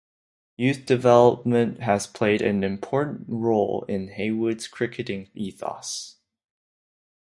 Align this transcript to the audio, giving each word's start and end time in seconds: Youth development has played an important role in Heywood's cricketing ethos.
Youth 0.57 0.87
development 0.87 1.81
has 1.81 2.07
played 2.07 2.41
an 2.41 2.63
important 2.63 3.25
role 3.29 3.85
in 3.87 4.07
Heywood's 4.07 4.67
cricketing 4.67 5.29
ethos. 5.35 6.15